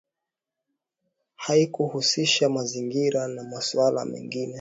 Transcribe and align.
Haikuhusisha 1.35 2.49
mazingira 2.49 3.27
na 3.27 3.43
masuala 3.43 4.05
mengine 4.05 4.49